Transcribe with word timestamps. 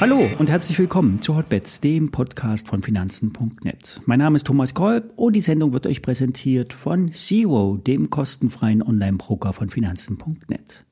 Hallo 0.00 0.26
und 0.38 0.48
herzlich 0.48 0.78
willkommen 0.78 1.20
zu 1.20 1.36
Hotbets, 1.36 1.82
dem 1.82 2.10
Podcast 2.10 2.68
von 2.68 2.82
Finanzen.net. 2.82 4.00
Mein 4.06 4.18
Name 4.18 4.36
ist 4.36 4.46
Thomas 4.46 4.72
Kolb 4.72 5.12
und 5.16 5.36
die 5.36 5.42
Sendung 5.42 5.74
wird 5.74 5.86
euch 5.86 6.00
präsentiert 6.00 6.72
von 6.72 7.10
Zero, 7.10 7.76
dem 7.76 8.08
kostenfreien 8.08 8.82
Online-Broker 8.82 9.52
von 9.52 9.68
Finanzen.net. 9.68 10.86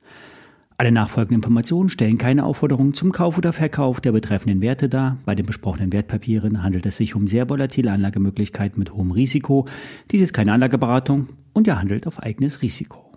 Alle 0.76 0.92
nachfolgenden 0.92 1.38
Informationen 1.38 1.88
stellen 1.88 2.18
keine 2.18 2.44
Aufforderung 2.44 2.92
zum 2.92 3.10
Kauf 3.10 3.38
oder 3.38 3.54
Verkauf 3.54 4.02
der 4.02 4.12
betreffenden 4.12 4.60
Werte 4.60 4.90
dar. 4.90 5.16
Bei 5.24 5.34
den 5.34 5.46
besprochenen 5.46 5.90
Wertpapieren 5.90 6.62
handelt 6.62 6.84
es 6.84 6.98
sich 6.98 7.14
um 7.14 7.28
sehr 7.28 7.48
volatile 7.48 7.90
Anlagemöglichkeiten 7.90 8.78
mit 8.78 8.92
hohem 8.92 9.10
Risiko. 9.10 9.66
Dies 10.10 10.20
ist 10.20 10.34
keine 10.34 10.52
Anlageberatung 10.52 11.30
und 11.54 11.66
ihr 11.66 11.78
handelt 11.78 12.06
auf 12.06 12.22
eigenes 12.22 12.60
Risiko. 12.60 13.07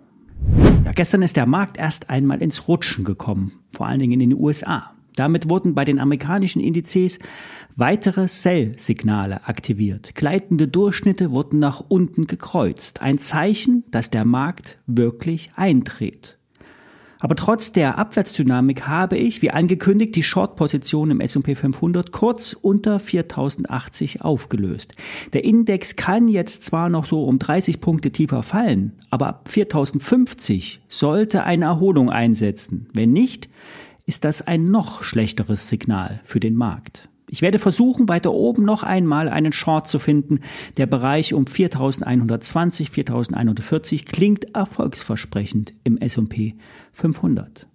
Ja, 0.84 0.92
gestern 0.92 1.22
ist 1.22 1.36
der 1.36 1.46
Markt 1.46 1.78
erst 1.78 2.10
einmal 2.10 2.42
ins 2.42 2.68
Rutschen 2.68 3.04
gekommen, 3.04 3.52
vor 3.70 3.86
allen 3.86 4.00
Dingen 4.00 4.12
in 4.12 4.30
den 4.30 4.38
USA. 4.38 4.92
Damit 5.16 5.50
wurden 5.50 5.74
bei 5.74 5.84
den 5.84 5.98
amerikanischen 5.98 6.60
Indizes 6.60 7.18
weitere 7.76 8.28
Sell-Signale 8.28 9.46
aktiviert. 9.46 10.14
Gleitende 10.14 10.68
Durchschnitte 10.68 11.30
wurden 11.30 11.58
nach 11.58 11.84
unten 11.86 12.26
gekreuzt. 12.26 13.02
Ein 13.02 13.18
Zeichen, 13.18 13.84
dass 13.90 14.10
der 14.10 14.24
Markt 14.24 14.78
wirklich 14.86 15.52
eindreht. 15.56 16.38
Aber 17.22 17.36
trotz 17.36 17.70
der 17.70 17.98
Abwärtsdynamik 17.98 18.88
habe 18.88 19.16
ich, 19.16 19.42
wie 19.42 19.52
angekündigt, 19.52 20.16
die 20.16 20.24
Short-Position 20.24 21.12
im 21.12 21.20
S&P 21.20 21.54
500 21.54 22.10
kurz 22.10 22.52
unter 22.52 22.98
4080 22.98 24.22
aufgelöst. 24.22 24.96
Der 25.32 25.44
Index 25.44 25.94
kann 25.94 26.26
jetzt 26.26 26.64
zwar 26.64 26.88
noch 26.88 27.04
so 27.04 27.24
um 27.24 27.38
30 27.38 27.80
Punkte 27.80 28.10
tiefer 28.10 28.42
fallen, 28.42 28.94
aber 29.08 29.28
ab 29.28 29.48
4050 29.48 30.82
sollte 30.88 31.44
eine 31.44 31.66
Erholung 31.66 32.10
einsetzen. 32.10 32.88
Wenn 32.92 33.12
nicht, 33.12 33.48
ist 34.04 34.24
das 34.24 34.42
ein 34.42 34.72
noch 34.72 35.04
schlechteres 35.04 35.68
Signal 35.68 36.20
für 36.24 36.40
den 36.40 36.56
Markt. 36.56 37.08
Ich 37.32 37.40
werde 37.40 37.58
versuchen, 37.58 38.10
weiter 38.10 38.30
oben 38.30 38.62
noch 38.62 38.82
einmal 38.82 39.30
einen 39.30 39.54
Short 39.54 39.88
zu 39.88 39.98
finden. 39.98 40.40
Der 40.76 40.84
Bereich 40.84 41.32
um 41.32 41.46
4120, 41.46 42.90
4140 42.90 44.04
klingt 44.04 44.54
erfolgsversprechend 44.54 45.72
im 45.82 45.96
S&P 45.96 46.56
500. 46.92 47.66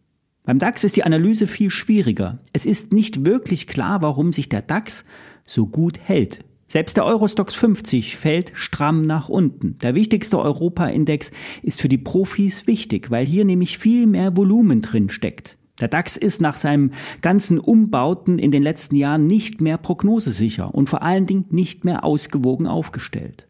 Beim 0.44 0.60
DAX 0.60 0.84
ist 0.84 0.96
die 0.96 1.06
Analyse 1.06 1.48
viel 1.48 1.72
schwieriger. 1.72 2.38
Es 2.54 2.68
ist 2.68 2.94
nicht 2.94 3.26
wirklich 3.26 3.66
klar, 3.66 4.04
warum 4.04 4.32
sich 4.32 4.48
der 4.48 4.62
DAX 4.62 5.06
so 5.44 5.66
gut 5.66 5.98
hält. 6.04 6.46
Selbst 6.68 6.96
der 6.96 7.06
Eurostox 7.06 7.56
50 7.56 8.16
fällt 8.16 8.52
stramm 8.54 9.02
nach 9.02 9.28
unten. 9.28 9.80
Der 9.80 9.96
wichtigste 9.96 10.38
Europa-Index 10.38 11.32
ist 11.64 11.82
für 11.82 11.90
die 11.90 11.98
Profis 11.98 12.68
wichtig, 12.68 13.10
weil 13.10 13.26
hier 13.26 13.44
nämlich 13.44 13.80
viel 13.80 14.06
mehr 14.06 14.38
Volumen 14.38 14.84
drin 14.84 15.10
steckt. 15.10 15.57
Der 15.80 15.88
DAX 15.88 16.18
ist 16.18 16.42
nach 16.42 16.58
seinem 16.58 16.92
ganzen 17.22 17.60
Umbauten 17.60 18.40
in 18.40 18.52
den 18.52 18.64
letzten 18.64 18.96
Jahren 18.96 19.28
nicht 19.28 19.62
mehr 19.62 19.78
prognosesicher 19.78 20.74
und 20.74 20.90
vor 20.90 21.04
allen 21.04 21.26
Dingen 21.26 21.46
nicht 21.50 21.86
mehr 21.86 22.04
ausgewogen 22.04 22.68
aufgestellt. 22.68 23.48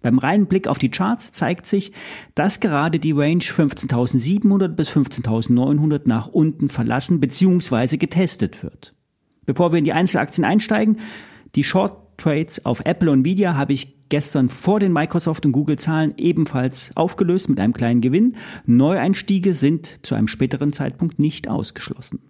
Beim 0.00 0.18
reinen 0.18 0.46
Blick 0.46 0.68
auf 0.68 0.78
die 0.78 0.90
Charts 0.90 1.32
zeigt 1.32 1.66
sich, 1.66 1.92
dass 2.34 2.60
gerade 2.60 3.00
die 3.00 3.12
Range 3.12 3.42
15.700 3.42 4.68
bis 4.68 4.88
15.900 4.90 6.02
nach 6.04 6.28
unten 6.28 6.68
verlassen 6.68 7.18
bzw. 7.18 7.96
getestet 7.96 8.62
wird. 8.62 8.94
Bevor 9.46 9.72
wir 9.72 9.78
in 9.78 9.84
die 9.84 9.92
Einzelaktien 9.92 10.44
einsteigen, 10.44 10.98
die 11.54 11.64
Short 11.64 12.05
Trades 12.16 12.64
auf 12.64 12.82
Apple 12.84 13.10
und 13.10 13.20
Nvidia 13.20 13.54
habe 13.54 13.72
ich 13.72 14.08
gestern 14.08 14.48
vor 14.48 14.80
den 14.80 14.92
Microsoft 14.92 15.44
und 15.46 15.52
Google 15.52 15.78
Zahlen 15.78 16.14
ebenfalls 16.16 16.92
aufgelöst 16.94 17.48
mit 17.48 17.60
einem 17.60 17.72
kleinen 17.72 18.00
Gewinn. 18.00 18.36
Neueinstiege 18.66 19.54
sind 19.54 20.06
zu 20.06 20.14
einem 20.14 20.28
späteren 20.28 20.72
Zeitpunkt 20.72 21.18
nicht 21.18 21.48
ausgeschlossen. 21.48 22.20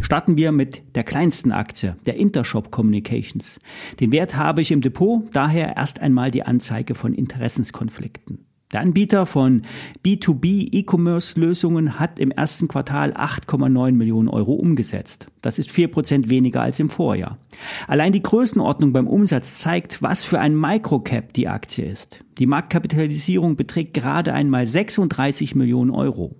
Starten 0.00 0.36
wir 0.36 0.52
mit 0.52 0.96
der 0.96 1.04
kleinsten 1.04 1.52
Aktie, 1.52 1.96
der 2.06 2.16
Intershop 2.16 2.70
Communications. 2.70 3.60
Den 4.00 4.12
Wert 4.12 4.36
habe 4.36 4.60
ich 4.60 4.70
im 4.70 4.80
Depot, 4.80 5.24
daher 5.32 5.76
erst 5.76 6.00
einmal 6.00 6.30
die 6.30 6.44
Anzeige 6.44 6.94
von 6.94 7.12
Interessenskonflikten. 7.12 8.47
Der 8.72 8.80
Anbieter 8.82 9.24
von 9.24 9.62
B2B 10.04 10.68
E-Commerce-Lösungen 10.72 11.98
hat 11.98 12.18
im 12.18 12.30
ersten 12.30 12.68
Quartal 12.68 13.14
8,9 13.14 13.92
Millionen 13.92 14.28
Euro 14.28 14.52
umgesetzt. 14.52 15.28
Das 15.40 15.58
ist 15.58 15.70
vier 15.70 15.88
Prozent 15.88 16.28
weniger 16.28 16.60
als 16.60 16.78
im 16.78 16.90
Vorjahr. 16.90 17.38
Allein 17.86 18.12
die 18.12 18.20
Größenordnung 18.20 18.92
beim 18.92 19.06
Umsatz 19.06 19.54
zeigt, 19.54 20.02
was 20.02 20.24
für 20.24 20.38
ein 20.38 20.54
Microcap 20.54 21.32
die 21.32 21.48
Aktie 21.48 21.86
ist. 21.86 22.20
Die 22.38 22.44
Marktkapitalisierung 22.44 23.56
beträgt 23.56 23.94
gerade 23.94 24.34
einmal 24.34 24.66
36 24.66 25.54
Millionen 25.54 25.90
Euro. 25.90 26.36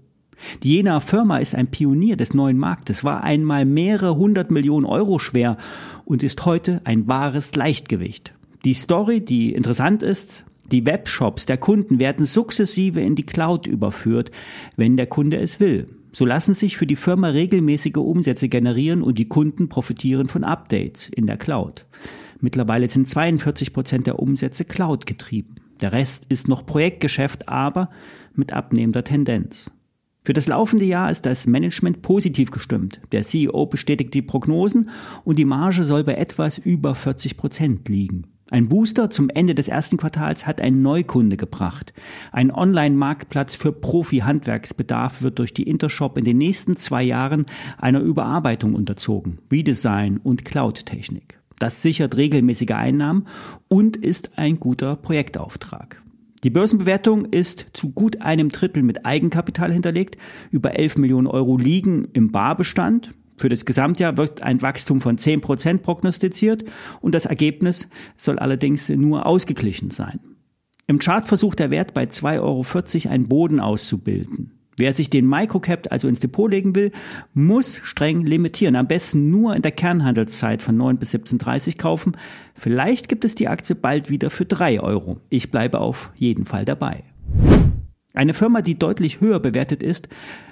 Die 0.62 0.74
Jena 0.74 1.00
Firma 1.00 1.38
ist 1.38 1.54
ein 1.54 1.70
Pionier 1.70 2.16
des 2.16 2.34
neuen 2.34 2.58
Marktes, 2.58 3.04
war 3.04 3.24
einmal 3.24 3.64
mehrere 3.64 4.16
hundert 4.16 4.50
Millionen 4.50 4.84
Euro 4.84 5.18
schwer 5.18 5.56
und 6.04 6.22
ist 6.22 6.44
heute 6.44 6.82
ein 6.84 7.08
wahres 7.08 7.56
Leichtgewicht. 7.56 8.34
Die 8.64 8.74
Story, 8.74 9.20
die 9.24 9.52
interessant 9.52 10.02
ist, 10.02 10.44
die 10.70 10.84
Webshops 10.84 11.46
der 11.46 11.56
Kunden 11.56 11.98
werden 11.98 12.24
sukzessive 12.24 13.00
in 13.00 13.14
die 13.14 13.26
Cloud 13.26 13.66
überführt, 13.66 14.30
wenn 14.76 14.96
der 14.96 15.06
Kunde 15.06 15.38
es 15.38 15.60
will. 15.60 15.88
So 16.12 16.24
lassen 16.24 16.54
sich 16.54 16.76
für 16.76 16.86
die 16.86 16.96
Firma 16.96 17.28
regelmäßige 17.28 17.96
Umsätze 17.96 18.48
generieren 18.48 19.02
und 19.02 19.18
die 19.18 19.28
Kunden 19.28 19.68
profitieren 19.68 20.28
von 20.28 20.44
Updates 20.44 21.08
in 21.08 21.26
der 21.26 21.36
Cloud. 21.36 21.86
Mittlerweile 22.40 22.88
sind 22.88 23.08
42 23.08 23.72
Prozent 23.72 24.06
der 24.06 24.18
Umsätze 24.18 24.64
Cloud 24.64 25.06
getrieben. 25.06 25.56
Der 25.80 25.92
Rest 25.92 26.26
ist 26.28 26.48
noch 26.48 26.66
Projektgeschäft, 26.66 27.48
aber 27.48 27.90
mit 28.34 28.52
abnehmender 28.52 29.04
Tendenz. 29.04 29.70
Für 30.24 30.32
das 30.32 30.46
laufende 30.46 30.84
Jahr 30.84 31.10
ist 31.10 31.24
das 31.24 31.46
Management 31.46 32.02
positiv 32.02 32.50
gestimmt. 32.50 33.00
Der 33.12 33.22
CEO 33.22 33.66
bestätigt 33.66 34.12
die 34.12 34.22
Prognosen 34.22 34.90
und 35.24 35.38
die 35.38 35.44
Marge 35.44 35.84
soll 35.84 36.04
bei 36.04 36.14
etwas 36.14 36.58
über 36.58 36.94
40 36.94 37.36
Prozent 37.36 37.88
liegen. 37.88 38.26
Ein 38.50 38.68
Booster 38.68 39.10
zum 39.10 39.28
Ende 39.28 39.54
des 39.54 39.68
ersten 39.68 39.98
Quartals 39.98 40.46
hat 40.46 40.62
ein 40.62 40.80
Neukunde 40.80 41.36
gebracht. 41.36 41.92
Ein 42.32 42.50
Online-Marktplatz 42.50 43.54
für 43.54 43.72
Profi-Handwerksbedarf 43.72 45.22
wird 45.22 45.38
durch 45.38 45.52
die 45.52 45.64
Intershop 45.64 46.16
in 46.16 46.24
den 46.24 46.38
nächsten 46.38 46.76
zwei 46.76 47.02
Jahren 47.02 47.44
einer 47.76 48.00
Überarbeitung 48.00 48.74
unterzogen. 48.74 49.38
Redesign 49.52 50.16
und 50.16 50.46
Cloud-Technik. 50.46 51.38
Das 51.58 51.82
sichert 51.82 52.16
regelmäßige 52.16 52.70
Einnahmen 52.70 53.26
und 53.68 53.96
ist 53.98 54.30
ein 54.36 54.58
guter 54.58 54.96
Projektauftrag. 54.96 56.02
Die 56.44 56.50
Börsenbewertung 56.50 57.26
ist 57.26 57.66
zu 57.72 57.90
gut 57.90 58.22
einem 58.22 58.48
Drittel 58.48 58.82
mit 58.82 59.04
Eigenkapital 59.04 59.72
hinterlegt. 59.72 60.16
Über 60.50 60.78
11 60.78 60.96
Millionen 60.96 61.26
Euro 61.26 61.58
liegen 61.58 62.08
im 62.12 62.30
Barbestand. 62.30 63.10
Für 63.38 63.48
das 63.48 63.64
Gesamtjahr 63.64 64.16
wird 64.16 64.42
ein 64.42 64.60
Wachstum 64.60 65.00
von 65.00 65.16
10 65.16 65.40
Prozent 65.40 65.82
prognostiziert 65.82 66.64
und 67.00 67.14
das 67.14 67.26
Ergebnis 67.26 67.88
soll 68.16 68.38
allerdings 68.38 68.88
nur 68.88 69.26
ausgeglichen 69.26 69.90
sein. 69.90 70.20
Im 70.88 70.98
Chart 70.98 71.26
versucht 71.26 71.58
der 71.58 71.70
Wert 71.70 71.94
bei 71.94 72.04
2,40 72.04 72.40
Euro 72.40 73.12
einen 73.12 73.28
Boden 73.28 73.60
auszubilden. 73.60 74.58
Wer 74.78 74.92
sich 74.92 75.10
den 75.10 75.28
Microcap 75.28 75.88
also 75.90 76.06
ins 76.06 76.20
Depot 76.20 76.50
legen 76.50 76.74
will, 76.76 76.92
muss 77.34 77.80
streng 77.82 78.24
limitieren. 78.24 78.76
Am 78.76 78.86
besten 78.86 79.28
nur 79.28 79.56
in 79.56 79.62
der 79.62 79.72
Kernhandelszeit 79.72 80.62
von 80.62 80.76
9 80.76 80.98
bis 80.98 81.14
17.30 81.14 81.76
kaufen. 81.76 82.16
Vielleicht 82.54 83.08
gibt 83.08 83.24
es 83.24 83.34
die 83.34 83.48
Aktie 83.48 83.74
bald 83.74 84.08
wieder 84.08 84.30
für 84.30 84.44
3 84.44 84.80
Euro. 84.80 85.20
Ich 85.30 85.50
bleibe 85.50 85.80
auf 85.80 86.12
jeden 86.14 86.46
Fall 86.46 86.64
dabei. 86.64 87.02
Eine 88.18 88.34
Firma, 88.34 88.62
die 88.62 88.76
deutlich 88.76 89.20
höher 89.20 89.38
bewertet 89.38 89.80
ist, 89.80 90.08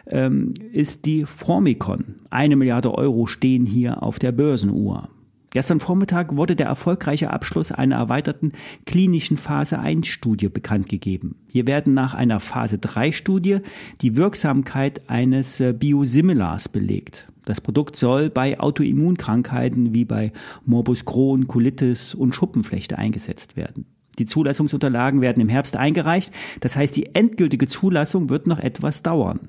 ähm, 0.06 0.54
ist 0.70 1.04
die 1.04 1.24
Formicon. 1.24 2.14
Eine 2.30 2.54
Milliarde 2.54 2.94
Euro 2.94 3.26
stehen 3.26 3.66
hier 3.66 4.04
auf 4.04 4.20
der 4.20 4.30
Börsenuhr. 4.30 5.08
Gestern 5.50 5.80
Vormittag 5.80 6.36
wurde 6.36 6.54
der 6.54 6.66
erfolgreiche 6.66 7.30
Abschluss 7.30 7.72
einer 7.72 7.96
erweiterten 7.96 8.52
klinischen 8.84 9.36
Phase 9.36 9.80
1 9.80 10.06
Studie 10.06 10.48
bekannt 10.48 10.88
gegeben. 10.88 11.40
Hier 11.48 11.66
werden 11.66 11.92
nach 11.92 12.14
einer 12.14 12.38
Phase 12.38 12.78
3 12.78 13.10
Studie 13.10 13.58
die 14.00 14.14
Wirksamkeit 14.14 15.10
eines 15.10 15.58
äh, 15.58 15.72
Biosimilars 15.72 16.68
belegt. 16.68 17.26
Das 17.46 17.60
Produkt 17.60 17.96
soll 17.96 18.30
bei 18.30 18.60
Autoimmunkrankheiten 18.60 19.92
wie 19.92 20.04
bei 20.04 20.32
Morbus 20.66 21.04
Crohn, 21.04 21.48
Colitis 21.48 22.14
und 22.14 22.32
Schuppenflechte 22.32 22.96
eingesetzt 22.96 23.56
werden. 23.56 23.86
Die 24.18 24.26
Zulassungsunterlagen 24.26 25.20
werden 25.20 25.40
im 25.40 25.48
Herbst 25.48 25.76
eingereicht. 25.76 26.32
Das 26.60 26.76
heißt, 26.76 26.96
die 26.96 27.14
endgültige 27.14 27.68
Zulassung 27.68 28.30
wird 28.30 28.46
noch 28.46 28.58
etwas 28.58 29.02
dauern. 29.02 29.48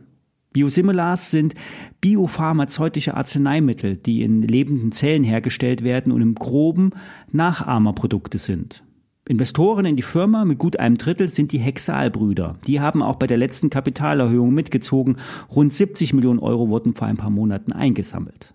Biosimilars 0.53 1.29
sind 1.29 1.53
biopharmazeutische 2.01 3.15
Arzneimittel, 3.15 3.95
die 3.95 4.23
in 4.23 4.41
lebenden 4.41 4.91
Zellen 4.91 5.23
hergestellt 5.23 5.83
werden 5.83 6.11
und 6.11 6.21
im 6.21 6.35
groben 6.35 6.91
Nachahmerprodukte 7.31 8.37
sind. 8.37 8.83
Investoren 9.27 9.85
in 9.85 9.97
die 9.97 10.03
Firma 10.03 10.45
mit 10.45 10.57
gut 10.57 10.79
einem 10.79 10.95
Drittel 10.95 11.27
sind 11.27 11.51
die 11.51 11.59
Hexalbrüder. 11.59 12.57
Die 12.65 12.79
haben 12.79 13.03
auch 13.03 13.17
bei 13.17 13.27
der 13.27 13.37
letzten 13.37 13.69
Kapitalerhöhung 13.69 14.53
mitgezogen. 14.53 15.17
Rund 15.53 15.73
70 15.73 16.13
Millionen 16.13 16.39
Euro 16.39 16.69
wurden 16.69 16.95
vor 16.95 17.07
ein 17.07 17.17
paar 17.17 17.29
Monaten 17.29 17.73
eingesammelt. 17.73 18.53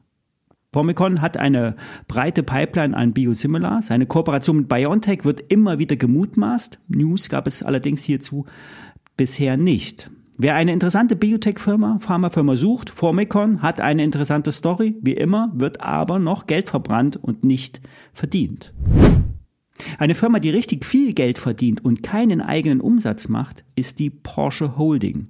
Formicon 0.73 1.21
hat 1.21 1.37
eine 1.37 1.77
breite 2.09 2.43
Pipeline 2.43 2.97
an 2.97 3.13
Biosimilars. 3.13 3.91
Eine 3.91 4.07
Kooperation 4.07 4.57
mit 4.57 4.69
BioNTech 4.69 5.25
wird 5.27 5.53
immer 5.53 5.79
wieder 5.79 5.97
gemutmaßt. 5.97 6.81
News 6.89 7.29
gab 7.29 7.47
es 7.47 7.63
allerdings 7.63 8.03
hierzu 8.03 8.47
bisher 9.19 9.59
nicht. 9.59 10.11
Wer 10.39 10.55
eine 10.55 10.73
interessante 10.73 11.15
Biotech-Firma, 11.15 11.99
Pharmafirma 12.01 12.57
sucht, 12.57 12.89
Formicon 12.89 13.61
hat 13.61 13.83
eine 13.83 14.03
interessante 14.03 14.51
Story, 14.51 14.97
wie 15.03 15.13
immer, 15.13 15.53
wird 15.55 15.83
aber 15.83 16.19
noch 16.19 16.47
Geld 16.47 16.71
verbrannt 16.71 17.17
und 17.17 17.45
nicht 17.45 17.83
verdient. 18.15 18.73
Eine 19.99 20.15
Firma, 20.15 20.39
die 20.39 20.51
richtig 20.51 20.87
viel 20.87 21.13
Geld 21.13 21.37
verdient 21.37 21.85
und 21.85 22.03
keinen 22.03 22.41
eigenen 22.41 22.81
Umsatz 22.81 23.29
macht, 23.29 23.63
ist 23.77 23.99
die 23.99 24.09
Porsche 24.09 24.79
Holding. 24.79 25.29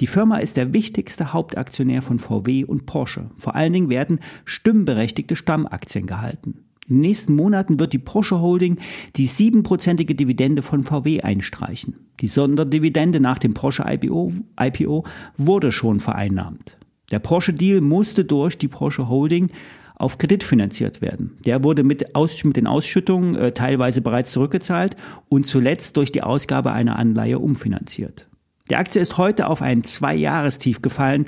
Die 0.00 0.06
Firma 0.06 0.38
ist 0.38 0.56
der 0.56 0.72
wichtigste 0.72 1.32
Hauptaktionär 1.32 2.02
von 2.02 2.18
VW 2.18 2.64
und 2.64 2.86
Porsche. 2.86 3.30
Vor 3.38 3.54
allen 3.54 3.72
Dingen 3.72 3.90
werden 3.90 4.20
stimmberechtigte 4.44 5.36
Stammaktien 5.36 6.06
gehalten. 6.06 6.64
In 6.86 6.96
den 6.96 7.00
nächsten 7.00 7.34
Monaten 7.34 7.78
wird 7.78 7.92
die 7.92 7.98
Porsche 7.98 8.40
Holding 8.40 8.78
die 9.16 9.26
siebenprozentige 9.26 10.14
Dividende 10.14 10.62
von 10.62 10.84
VW 10.84 11.22
einstreichen. 11.22 11.96
Die 12.20 12.26
Sonderdividende 12.26 13.20
nach 13.20 13.38
dem 13.38 13.54
Porsche 13.54 13.84
IPO, 13.86 14.32
IPO 14.60 15.04
wurde 15.38 15.72
schon 15.72 16.00
vereinnahmt. 16.00 16.76
Der 17.10 17.18
Porsche-Deal 17.18 17.80
musste 17.80 18.24
durch 18.24 18.58
die 18.58 18.68
Porsche 18.68 19.08
Holding 19.08 19.48
auf 19.96 20.18
Kredit 20.18 20.42
finanziert 20.42 21.00
werden. 21.00 21.38
Der 21.46 21.64
wurde 21.64 21.84
mit, 21.84 22.14
Aus, 22.14 22.42
mit 22.44 22.56
den 22.56 22.66
Ausschüttungen 22.66 23.36
äh, 23.36 23.52
teilweise 23.52 24.00
bereits 24.00 24.32
zurückgezahlt 24.32 24.96
und 25.28 25.46
zuletzt 25.46 25.96
durch 25.96 26.12
die 26.12 26.22
Ausgabe 26.22 26.72
einer 26.72 26.96
Anleihe 26.96 27.38
umfinanziert. 27.38 28.26
Die 28.70 28.76
Aktie 28.76 29.02
ist 29.02 29.18
heute 29.18 29.48
auf 29.48 29.60
ein 29.60 29.84
Zwei-Jahrestief 29.84 30.80
gefallen. 30.80 31.26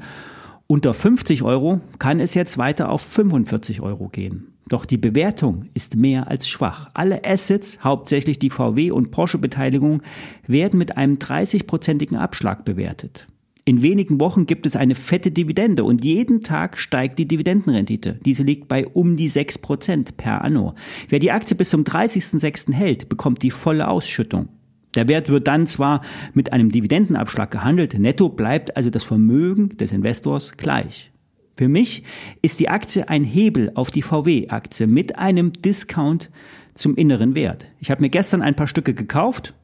Unter 0.66 0.94
50 0.94 1.42
Euro 1.42 1.82
kann 1.98 2.18
es 2.18 2.32
jetzt 2.32 2.56
weiter 2.56 2.90
auf 2.90 3.02
45 3.02 3.82
Euro 3.82 4.08
gehen. 4.08 4.54
Doch 4.70 4.86
die 4.86 4.96
Bewertung 4.96 5.66
ist 5.74 5.96
mehr 5.96 6.28
als 6.28 6.48
schwach. 6.48 6.88
Alle 6.94 7.26
Assets, 7.26 7.84
hauptsächlich 7.84 8.38
die 8.38 8.48
VW 8.48 8.90
und 8.90 9.10
Porsche-Beteiligung, 9.10 10.00
werden 10.46 10.78
mit 10.78 10.96
einem 10.96 11.16
30-prozentigen 11.16 12.16
Abschlag 12.16 12.64
bewertet. 12.64 13.26
In 13.66 13.82
wenigen 13.82 14.18
Wochen 14.18 14.46
gibt 14.46 14.64
es 14.64 14.74
eine 14.74 14.94
fette 14.94 15.30
Dividende 15.30 15.84
und 15.84 16.04
jeden 16.04 16.42
Tag 16.42 16.78
steigt 16.78 17.18
die 17.18 17.28
Dividendenrendite. 17.28 18.18
Diese 18.24 18.44
liegt 18.44 18.66
bei 18.66 18.86
um 18.86 19.16
die 19.16 19.30
6% 19.30 20.16
per 20.16 20.42
anno. 20.42 20.74
Wer 21.10 21.18
die 21.18 21.32
Aktie 21.32 21.54
bis 21.54 21.68
zum 21.68 21.82
30.06. 21.82 22.72
hält, 22.72 23.10
bekommt 23.10 23.42
die 23.42 23.50
volle 23.50 23.88
Ausschüttung. 23.88 24.48
Der 24.96 25.08
Wert 25.08 25.28
wird 25.28 25.46
dann 25.46 25.66
zwar 25.66 26.00
mit 26.34 26.52
einem 26.52 26.70
Dividendenabschlag 26.70 27.50
gehandelt, 27.50 27.98
netto 27.98 28.28
bleibt 28.28 28.76
also 28.76 28.90
das 28.90 29.04
Vermögen 29.04 29.76
des 29.76 29.92
Investors 29.92 30.56
gleich. 30.56 31.12
Für 31.56 31.68
mich 31.68 32.02
ist 32.42 32.60
die 32.60 32.68
Aktie 32.68 33.08
ein 33.08 33.24
Hebel 33.24 33.72
auf 33.74 33.90
die 33.90 34.02
VW-Aktie 34.02 34.86
mit 34.86 35.18
einem 35.18 35.52
Discount 35.52 36.30
zum 36.74 36.96
inneren 36.96 37.34
Wert. 37.34 37.66
Ich 37.80 37.90
habe 37.90 38.02
mir 38.02 38.10
gestern 38.10 38.42
ein 38.42 38.56
paar 38.56 38.66
Stücke 38.66 38.92
gekauft. 38.92 39.54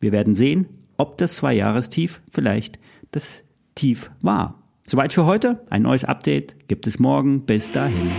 Wir 0.00 0.12
werden 0.12 0.34
sehen, 0.34 0.66
ob 0.96 1.18
das 1.18 1.36
Zwei-Jahrestief 1.36 2.20
vielleicht 2.30 2.78
das 3.10 3.42
Tief 3.74 4.10
war. 4.20 4.62
Soweit 4.86 5.12
für 5.12 5.24
heute. 5.24 5.64
Ein 5.70 5.82
neues 5.82 6.04
Update 6.04 6.68
gibt 6.68 6.86
es 6.86 6.98
morgen. 6.98 7.46
Bis 7.46 7.72
dahin. 7.72 8.10